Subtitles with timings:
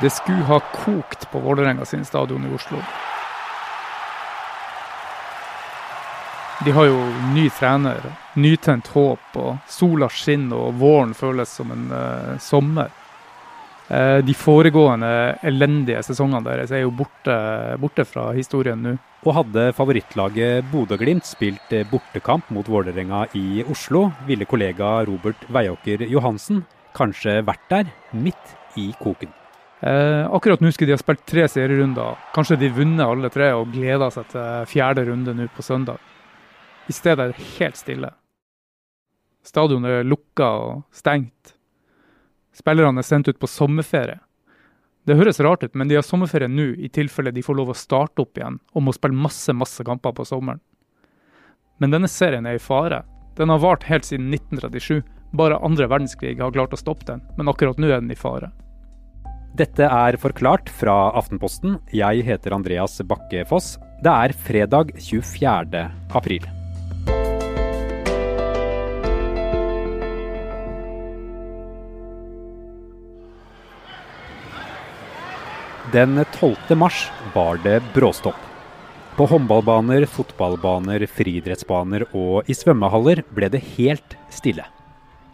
[0.00, 2.78] Det skulle ha kokt på Vålerenga sin stadion i Oslo.
[6.64, 6.98] De har jo
[7.34, 8.02] ny trener,
[8.34, 12.90] nytent håp, og sola skinner og våren føles som en uh, sommer.
[13.88, 15.10] Uh, de foregående
[15.46, 17.36] elendige sesongene deres er jo borte,
[17.82, 18.94] borte fra historien nå.
[19.26, 26.06] Og hadde favorittlaget Bodø-Glimt spilt eh, bortekamp mot Vålerenga i Oslo, ville kollega Robert Veiåker
[26.06, 26.62] Johansen
[26.94, 29.34] kanskje vært der, midt i koken.
[29.80, 32.16] Eh, akkurat nå skulle de ha spilt tre serierunder.
[32.34, 36.02] Kanskje de vunnet alle tre og gleder seg til fjerde runde nå på søndag.
[36.88, 38.10] I stedet er det helt stille.
[39.46, 41.54] Stadionet er lukka og stengt.
[42.58, 44.18] Spillerne er sendt ut på sommerferie.
[45.06, 47.78] Det høres rart ut, men de har sommerferie nå i tilfelle de får lov å
[47.78, 50.60] starte opp igjen og må spille masse, masse kamper på sommeren.
[51.78, 53.04] Men denne serien er i fare.
[53.38, 55.04] Den har vart helt siden 1937.
[55.38, 58.50] Bare andre verdenskrig har klart å stoppe den, men akkurat nå er den i fare.
[59.56, 61.78] Dette er Forklart fra Aftenposten.
[61.94, 63.78] Jeg heter Andreas Bakke Foss.
[64.04, 65.84] Det er fredag 24.
[66.14, 66.44] april.
[75.92, 76.76] Den 12.
[76.76, 78.36] mars var det bråstopp.
[79.16, 84.68] På håndballbaner, fotballbaner, friidrettsbaner og i svømmehaller ble det helt stille.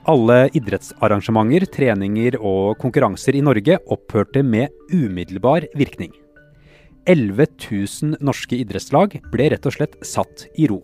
[0.05, 6.13] Alle idrettsarrangementer, treninger og konkurranser i Norge opphørte med umiddelbar virkning.
[7.09, 10.83] 11 000 norske idrettslag ble rett og slett satt i ro.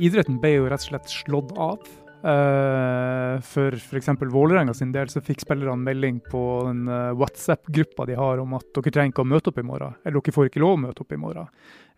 [0.00, 1.80] Idretten ble jo rett og slett slått av.
[2.20, 4.10] Uh, for f.eks.
[4.28, 8.68] Vålerenga sin del så fikk spillerne melding på den uh, WhatsApp-gruppa de har om at
[8.76, 9.96] dere trenger ikke å møte opp i morgen.
[10.04, 11.48] Eller dere får ikke lov å møte opp i morgen.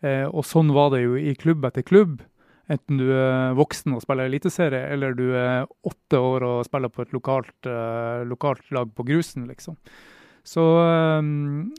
[0.06, 2.20] Uh, og sånn var det jo i klubb etter klubb.
[2.70, 7.02] Enten du er voksen og spiller eliteserie, eller du er åtte år og spiller på
[7.02, 9.78] et lokalt, uh, lokalt lag på grusen, liksom.
[10.46, 11.72] Så um,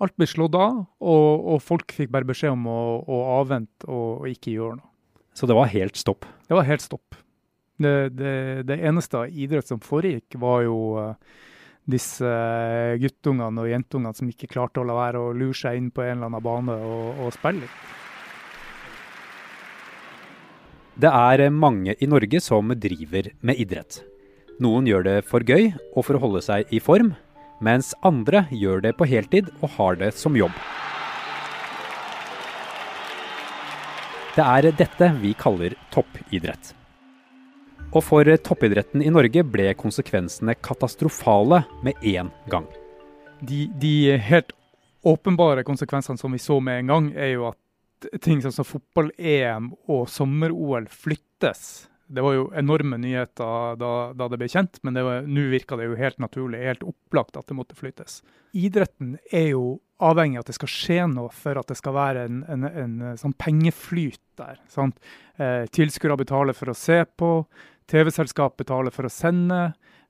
[0.00, 4.22] alt ble slått av, og, og, folk fikk bare beskjed om å, å avvente og,
[4.22, 4.88] og, ikke gjøre noe.
[5.36, 6.26] Så det var helt stopp?
[6.48, 7.20] Det var helt stopp.
[7.80, 8.34] Det, det,
[8.68, 11.38] det eneste idrett som foregikk, var jo uh,
[11.90, 12.32] disse
[13.00, 16.16] guttungene og jentungene som ikke klarte å la være å lure seg inn på en
[16.16, 17.68] eller annen bane og, og spille.
[21.00, 24.02] Det er mange i Norge som driver med idrett.
[24.60, 27.14] Noen gjør det for gøy og for å holde seg i form,
[27.64, 30.52] mens andre gjør det på heltid og har det som jobb.
[34.34, 36.74] Det er dette vi kaller toppidrett.
[37.94, 42.68] Og for toppidretten i Norge ble konsekvensene katastrofale med én gang.
[43.40, 44.52] De, de helt
[45.00, 47.59] åpenbare konsekvensene som vi så med en gang, er jo at
[48.22, 51.88] ting som fotball-EM og sommer-OL flyttes.
[52.10, 55.98] Det var jo enorme nyheter da, da det ble kjent, men nå virka det jo
[55.98, 58.20] helt naturlig, helt opplagt at det måtte flyttes.
[58.58, 62.24] Idretten er jo avhengig av at det skal skje noe for at det skal være
[62.26, 64.58] en, en, en sånn pengeflyt der.
[64.72, 64.98] Sant?
[65.38, 67.30] Eh, Tilskuere betaler for å se på,
[67.90, 69.60] TV-selskap betaler for å sende.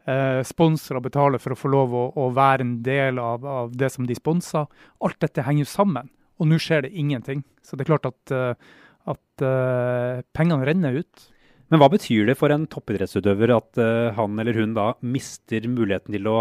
[0.09, 3.91] Eh, sponsorer betaler for å få lov å, å være en del av, av det
[3.93, 4.69] som de sponser.
[5.05, 6.11] Alt dette henger jo sammen.
[6.41, 7.45] Og nå skjer det ingenting.
[7.63, 8.73] Så det er klart at, eh,
[9.11, 11.29] at uh, pengene renner ut.
[11.71, 16.17] Men hva betyr det for en toppidrettsutøver at uh, han eller hun da mister muligheten
[16.17, 16.39] til å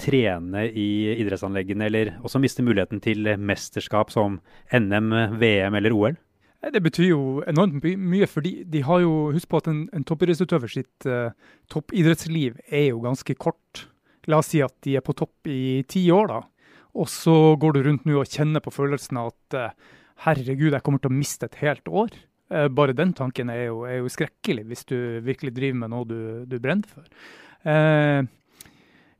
[0.00, 4.40] trene i idrettsanleggene, eller også mister muligheten til mesterskap som
[4.74, 6.16] NM, VM eller OL?
[6.72, 10.72] Det betyr jo enormt mye, for de har jo Husk på at en, en toppidrettsutøver
[10.72, 11.36] sitt uh,
[11.72, 13.84] toppidrettsliv er jo ganske kort.
[14.30, 16.40] La oss si at de er på topp i ti år, da.
[16.94, 19.74] Og så går du rundt nå og kjenner på følelsen at eh,
[20.26, 22.14] herregud, jeg kommer til å miste et helt år.
[22.54, 24.96] Eh, bare den tanken er jo, er jo skrekkelig, hvis du
[25.26, 27.06] virkelig driver med noe du, du brenner for.
[27.66, 28.22] Eh,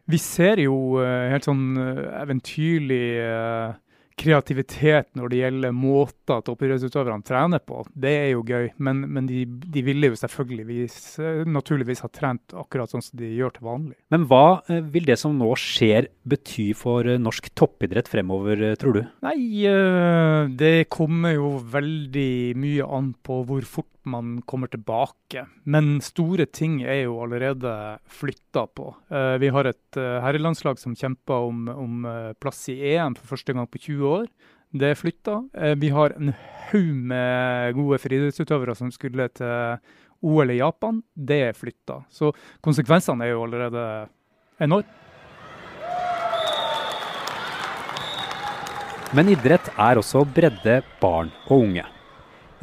[0.05, 3.75] vi ser jo eh, helt sånn eventyrlig eh,
[4.19, 7.83] kreativitet når det gjelder måter toppidrettsutøverne trener på.
[7.91, 12.93] Det er jo gøy, men, men de, de, ville jo selvfølgelig naturligvis ha trent akkurat
[12.93, 13.97] sånn som de gjør til vanlig.
[14.15, 18.79] Men hva eh, vil det som nå skjer bety for eh, norsk toppidrett fremover, eh,
[18.81, 19.03] tror du?
[19.25, 19.37] Nei,
[20.59, 25.47] det kommer jo veldig mye an på hvor fort man kommer tilbake.
[25.65, 27.73] Men store ting er jo allerede
[28.07, 28.91] flytta på.
[29.11, 33.35] Eh, vi har et eh, herrelandslag som kjemper om, om, eh, plass i EM for
[33.35, 34.27] første gang på 20 år.
[34.75, 35.37] Det er flytta.
[35.79, 36.33] Vi har en
[36.73, 39.79] haug med gode friidrettsutøvere som skulle til
[40.27, 40.99] OL i Japan.
[41.15, 42.01] Det er flytta.
[42.11, 42.33] Så
[42.65, 43.85] konsekvensene er jo allerede
[44.59, 44.91] enorme.
[49.15, 51.85] Men idrett er også bredde barn og unge.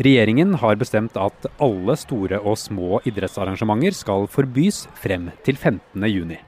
[0.02, 6.40] Regjeringen har bestemt at alle store og små idrettsarrangementer skal forbys frem til 15.6.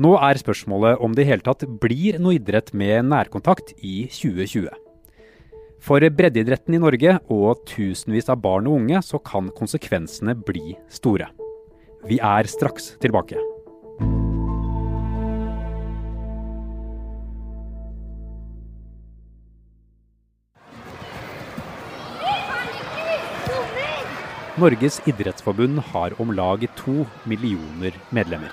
[0.00, 4.70] Nå er spørsmålet om det i hele tatt blir noe idrett med nærkontakt i 2020.
[5.82, 11.28] For breddeidretten i Norge og tusenvis av barn og unge så kan konsekvensene bli store.
[12.08, 13.51] Vi er straks tilbake.
[24.62, 28.52] Norges idrettsforbund har om lag to millioner medlemmer.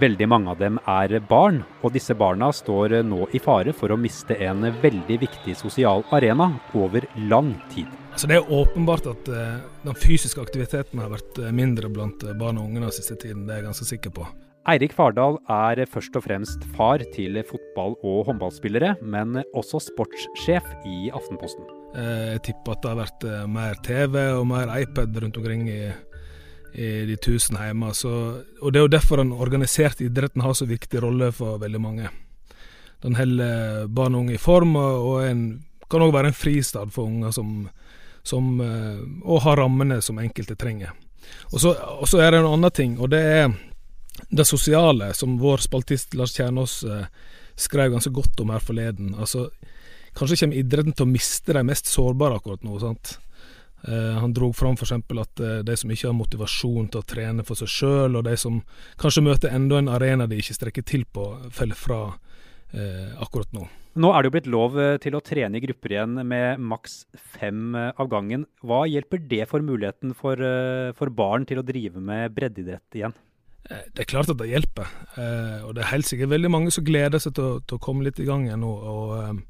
[0.00, 3.98] Veldig mange av dem er barn, og disse barna står nå i fare for å
[4.00, 7.90] miste en veldig viktig sosial arena over lang tid.
[8.14, 12.36] Altså det er åpenbart at uh, den fysiske aktiviteten har vært eh, mindre blant eh,
[12.38, 13.44] barn og unge den siste tiden.
[13.44, 14.28] Det er jeg ganske sikker på.
[14.68, 21.12] Eirik Fardal er først og fremst far til fotball- og håndballspillere, men også sportssjef i
[21.12, 21.77] Aftenposten.
[21.88, 25.80] Jeg tipper at det har vært mer TV og mer iPad rundt omkring i
[26.78, 27.92] i de tusen hjemme.
[27.94, 28.10] Så,
[28.62, 32.10] og Det er jo derfor den organiserte idretten har så viktig rolle for veldig mange.
[33.02, 35.42] Den holder barn og unge i form, og, en,
[35.90, 37.68] kan òg være en fristad for unger som,
[38.26, 40.92] som, eh, og har rammene som enkelte trenger.
[41.52, 43.52] Og så, og så er det en annen ting, og det er
[44.34, 47.06] det sosiale, som vår spaltist Lars Kjernås eh,
[47.58, 49.14] skrev ganske godt om her forleden.
[49.14, 49.48] Altså,
[50.18, 52.78] kanskje kommer idretten til å miste de mest sårbare akkurat nå.
[52.82, 53.16] sant?
[53.86, 54.92] Uh, han dro fram f.eks.
[54.92, 58.34] at uh, de som ikke har motivasjon til å trene for seg sjøl, og de
[58.40, 58.56] som
[58.98, 62.00] kanskje møter enda en arena de ikke strekker til på, faller fra
[62.74, 63.68] eh, akkurat nå.
[63.98, 67.00] Nå er det jo blitt lov til å trene i grupper igjen med maks
[67.38, 68.44] fem av gangen.
[68.62, 70.42] Hva hjelper det for muligheten for,
[70.98, 73.16] for barn til å drive med breddeidrett igjen?
[73.66, 74.92] Det er klart at det hjelper,
[75.66, 78.06] og det er helt sikkert veldig mange som gleder seg til å, til å komme
[78.06, 78.70] litt i gang igjen nå.
[78.70, 79.42] og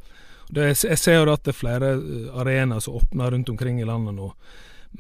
[0.49, 3.89] det, jeg ser jo at det er flere eh, arenaer som åpner rundt omkring i
[3.89, 4.31] landet nå.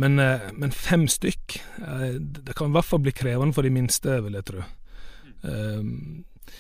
[0.01, 3.73] Men, eh, men, fem stykk eh, Det kan i hvert fall bli krevende for de
[3.73, 4.65] minste, vil jeg tro.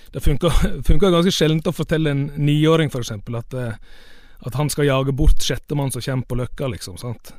[0.08, 0.55] Det funker,
[0.88, 3.12] funker ganske sjelden å fortelle en niåring f.eks.
[3.12, 6.96] At, at han skal jage bort sjettemann som kommer på Løkka, liksom.
[7.00, 7.34] sant?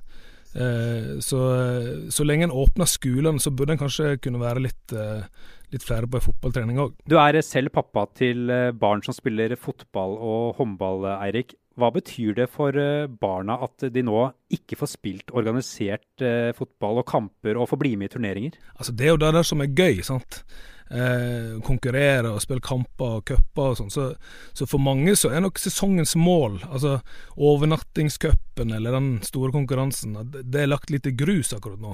[0.50, 1.40] Så,
[2.10, 4.96] så lenge en åpner skolene, så burde en kanskje kunne være litt
[5.74, 6.96] litt flere på fotballtrening òg.
[7.10, 11.56] Du er selv pappa til eh, barn som spiller fotball og håndball, Eirik.
[11.80, 17.02] Hva betyr det for eh, barna at de nå ikke får spilt organisert eh, fotball
[17.04, 18.60] og kamper og får bli med i turneringer?
[18.76, 20.02] Altså, det er jo det der som er gøy.
[20.06, 20.44] sant?
[20.90, 23.94] Eh, konkurrere og spille kamper og cuper og sånn.
[23.94, 24.08] Så,
[24.58, 26.98] så, for mange så er nok sesongens mål, altså
[27.38, 31.94] overnattingscupen eller den store konkurransen, det er lagt litt i grus akkurat nå.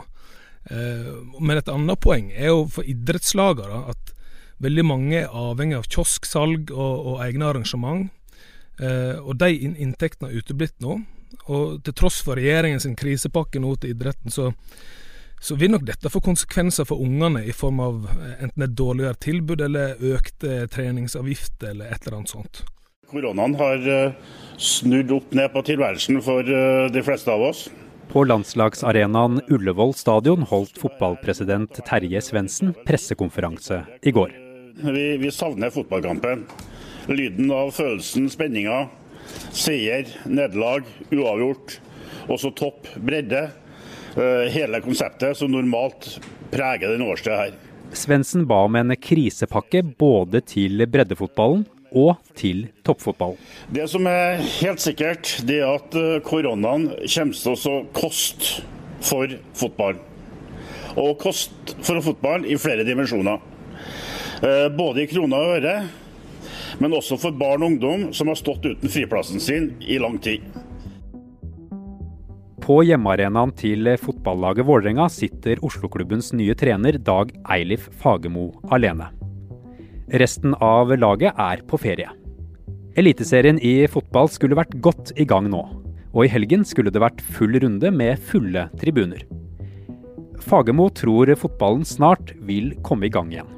[0.72, 4.14] Eh, men et annet poeng er jo for idrettslagere at
[4.64, 8.08] veldig mange er avhengig av kiosksalg og, og egne arrangement.
[8.82, 11.00] Eh, og de inntektene har uteblitt nå.
[11.52, 14.50] Og til tross for regjeringens krisepakke nå til idretten, så,
[15.42, 19.22] så vil nok dette få konsekvenser for ungene i form av eh, enten et dårligere
[19.28, 22.66] tilbud eller økte treningsavgifter eller et eller annet sånt.
[23.06, 23.84] Koronaen har
[24.58, 27.68] snudd opp ned på tilværelsen for de fleste av oss.
[28.12, 34.32] På landslagsarenaen Ullevål stadion holdt fotballpresident Terje Svendsen pressekonferanse i går.
[34.76, 36.46] Vi, vi savner fotballkampen.
[37.08, 38.86] Lyden av følelsen, spenninga.
[39.52, 41.80] Seier, nederlag, uavgjort.
[42.32, 43.50] Også topp, bredde.
[44.16, 46.16] Eh, hele konseptet som normalt
[46.54, 47.56] preger den årstida her.
[47.96, 51.66] Svendsen ba om en krisepakke både til breddefotballen
[51.96, 53.38] og til toppfotball.
[53.72, 58.66] Det som er helt sikkert, det er at eh, koronaen kommer til å koste
[59.06, 60.00] for fotball.
[60.96, 63.40] Og koste for fotball i flere dimensjoner.
[64.44, 65.76] Eh, både i kroner og øre,
[66.84, 70.44] men også for barn og ungdom som har stått uten friplassen sin i lang tid.
[72.66, 79.12] På hjemmearenaen til fotballaget Vålerenga sitter Oslo-klubbens nye trener Dag Eilif Fagermo alene.
[80.14, 82.12] Resten av laget er på ferie.
[82.96, 85.64] Eliteserien i fotball skulle vært godt i gang nå,
[86.14, 89.26] og i helgen skulle det vært full runde med fulle tribuner.
[90.46, 93.50] Fagermo tror fotballen snart vil komme i gang igjen.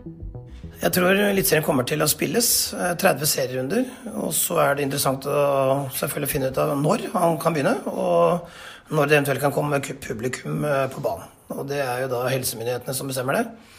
[0.77, 2.49] Jeg tror Eliteserien kommer til å spilles.
[2.71, 3.85] 30 eh, serierunder.
[4.21, 8.93] Og så er det interessant å selvfølgelig finne ut av når han kan begynne, og
[8.93, 11.27] når det eventuelt kan komme publikum eh, på banen.
[11.57, 13.75] Og det er jo da helsemyndighetene som bestemmer det.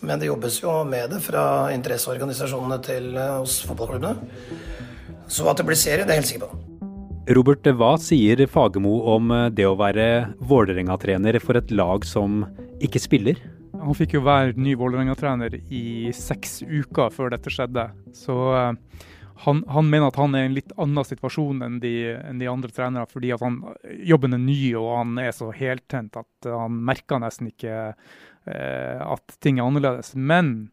[0.00, 3.36] Men det jobbes jo med det fra interesseorganisasjonene til eh,
[3.68, 4.16] fotballklubbene.
[5.30, 6.66] Så at det blir serie, det er jeg helt sikker på.
[7.36, 10.08] Robert, hva sier Fagermo om eh, det å være
[10.40, 12.42] Vålerenga-trener for et lag som
[12.80, 13.38] ikke spiller?
[13.80, 17.86] Han fikk jo være ny Vålerenga-trener i seks uker før dette skjedde.
[18.12, 18.74] Så uh,
[19.46, 22.50] han, han, mener at han er i en litt annen situasjon enn de, enn de
[22.50, 23.56] andre trenere, fordi at han,
[24.04, 27.94] jobben er ny og han er så heltent at han merker nesten ikke Eh,
[28.46, 30.14] at ting er annerledes.
[30.16, 30.70] Men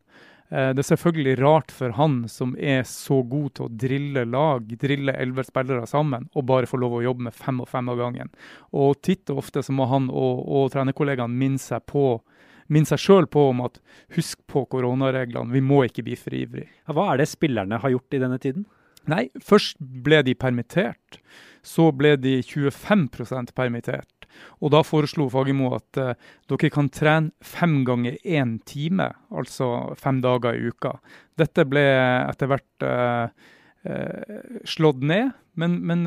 [0.49, 4.69] Eh, det er selvfølgelig rart for han som er så god til å drille lag,
[4.79, 7.99] drille elleve spillere sammen, og bare få lov å jobbe med fem og fem av
[7.99, 8.31] gangen.
[8.71, 12.09] Og titt og ofte så må han og, og trenerkollegaene minne seg på
[12.67, 13.77] minne seg sjøl på om at
[14.17, 16.67] husk på koronareglene, vi må ikke bli for ivrige.
[16.91, 18.65] Hva er det spillerne har gjort i denne tiden?
[19.07, 21.21] Nei, først ble de permittert.
[21.63, 24.16] Så ble de 25% permittert.
[24.61, 26.15] Og da foreslo Fagermo at eh,
[26.49, 30.97] dere kan trene fem ganger én time, altså fem dager i uka.
[31.37, 31.85] Dette ble
[32.27, 33.49] etter hvert eh,
[33.87, 36.05] eh, slått ned, men, men,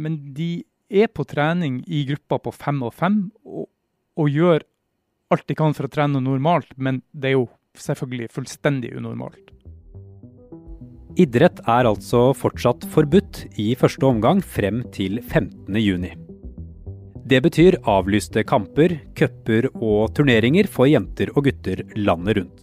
[0.00, 3.68] men, de er på trening i gruppa på fem og fem, og,
[4.16, 4.64] og gjør
[5.34, 7.48] alt de kan for å trene normalt, men det er jo
[7.78, 9.52] selvfølgelig fullstendig unormalt.
[11.18, 16.27] Idrett er altså fortsatt forbudt i første omgang frem til 15.6.
[17.28, 22.62] Det betyr avlyste kamper, cuper og turneringer for jenter og gutter landet rundt.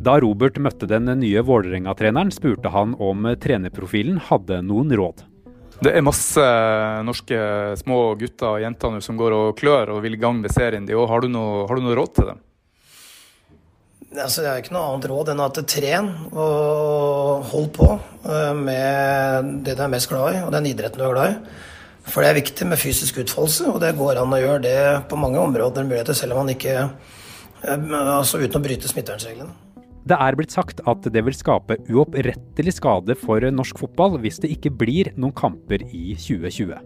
[0.00, 5.26] Da Robert møtte den nye Vålerenga-treneren, spurte han om trenerprofilen hadde noen råd.
[5.84, 6.46] Det er masse
[7.04, 7.42] norske
[7.82, 10.88] små gutter og jenter nå som går og klør og vil i gang med serien.
[10.88, 12.42] De, har, du noe, har du noe råd til dem?
[14.16, 19.56] Altså, det er ikke noe annet råd enn at tren og hold på eh, med
[19.66, 21.64] det du er mest glad i, og den idretten du er glad i.
[22.06, 25.18] For det er viktig med fysisk utfoldelse, og det går an å gjøre det på
[25.20, 26.90] mange områder, muligheter, selv om man ikke eh,
[27.66, 29.54] Altså uten å bryte smittevernreglene.
[30.06, 34.52] Det er blitt sagt at det vil skape uopprettelig skade for norsk fotball hvis det
[34.54, 36.78] ikke blir noen kamper i 2020.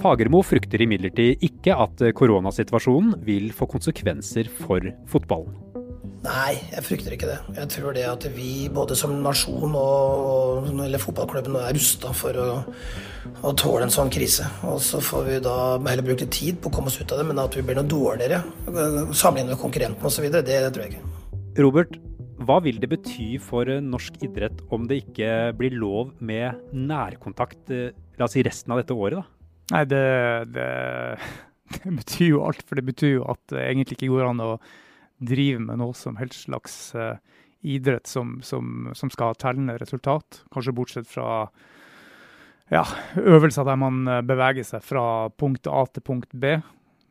[0.00, 5.69] Fagermo frykter imidlertid ikke at koronasituasjonen vil få konsekvenser for fotballen.
[6.20, 7.38] Nei, jeg frykter ikke det.
[7.56, 12.48] Jeg tror det at vi både som nasjon og, eller fotballklubben er rusta for å,
[13.40, 14.44] å, tåle en sånn krise.
[14.68, 17.26] Og så får vi da heller bruke tid på å komme oss ut av det,
[17.30, 21.40] men at vi blir noe dårligere sammenlignet med konkurrentene osv., det, det tror jeg ikke.
[21.64, 21.96] Robert,
[22.44, 27.96] hva vil det bety for norsk idrett om det ikke blir lov med nærkontakt eh,
[28.20, 29.22] la oss si resten av dette året?
[29.22, 29.24] da?
[29.72, 30.04] Nei, det,
[30.52, 30.68] det,
[31.78, 32.64] det betyr jo alt.
[32.68, 34.52] For det betyr jo at det egentlig ikke går an å
[35.20, 37.16] driver med noe som helst slags uh,
[37.60, 40.42] idrett som, som, som, skal ha tellende resultat.
[40.52, 41.48] Kanskje bortsett fra
[42.70, 42.84] ja,
[43.18, 45.02] øvelser der man eh, beveger seg fra
[45.34, 46.54] punkt A til punkt B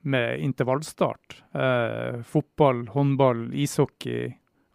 [0.10, 1.42] med intervallstart.
[1.52, 4.30] Uh, fotball, håndball, ishockey.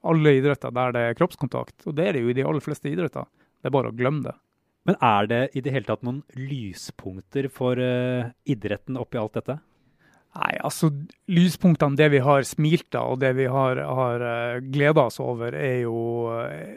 [0.05, 1.87] Alle idretter der det er kroppskontakt.
[1.89, 3.25] Og det er det jo i de aller fleste idretter.
[3.57, 4.35] Det er bare å glemme det.
[4.85, 9.57] Men er det i det hele tatt noen lyspunkter for uh, idretten oppi alt dette?
[10.35, 10.89] Nei, altså
[11.31, 15.55] lyspunktene, det vi har smilt av og det vi har, har eh, gleda oss over,
[15.55, 15.99] er jo,
[16.35, 16.75] uh,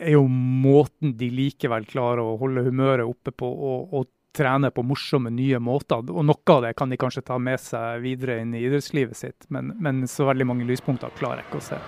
[0.00, 4.82] er jo, måten de likevel klarer å holde humøret oppe på og, og, trene på
[4.84, 6.02] morsomme, nye måter.
[6.12, 9.46] Og noe av det kan de kanskje ta med seg videre inn i idrettslivet sitt,
[9.48, 11.78] men, men så veldig mange lyspunkter klarer jeg ikke å se.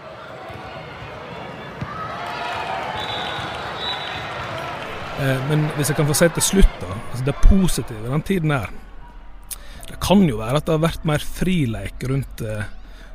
[5.20, 7.00] Eh, men hvis jeg kan få si til slutt, da.
[7.10, 8.72] Altså det positive den tiden her
[9.88, 12.66] det kan jo være at det har vært mer frileik rundt, eh,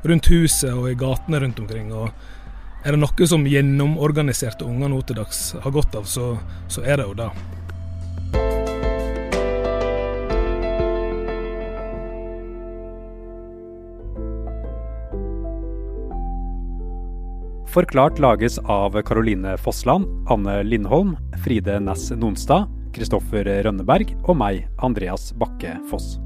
[0.03, 1.93] rundt huset og i gatene rundt omkring.
[1.93, 2.09] og
[2.83, 6.37] Er det noe som gjennomorganiserte unger nå til dags har godt av, så,
[6.67, 7.29] så er det jo det.
[17.73, 25.31] Forklart lages av Caroline Fossland, Anne Lindholm, Fride Næss Nonstad, Kristoffer Rønneberg og meg, Andreas
[25.33, 26.19] Bakke Foss.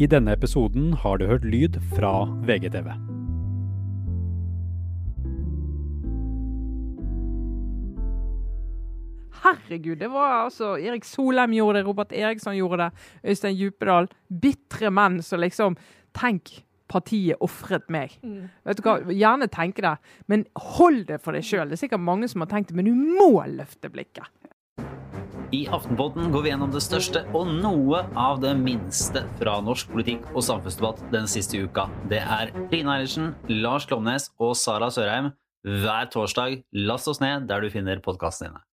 [0.00, 2.86] I denne episoden har du hørt lyd fra VGTV.
[9.42, 12.90] Herregud, det var altså Erik Solheim gjorde det, Robert Eriksson gjorde det,
[13.28, 14.08] Øystein Djupedal.
[14.42, 15.76] Bitre menn som liksom
[16.16, 18.16] Tenk, partiet ofret meg.
[18.24, 18.48] Mm.
[18.64, 19.94] Vet du hva, Gjerne tenke det,
[20.28, 20.46] men
[20.76, 21.68] hold det for deg sjøl.
[21.68, 24.28] Det er sikkert mange som har tenkt det, men du må løfte blikket.
[25.52, 30.24] I Aftenpodden går vi gjennom det største og noe av det minste fra norsk politikk
[30.32, 31.90] og samfunnsdebatt den siste uka.
[32.08, 35.28] Det er Line Eilertsen, Lars Klomnes og Sara Sørheim
[35.68, 36.62] hver torsdag.
[36.88, 38.64] Last oss ned der du finner podkastene dine.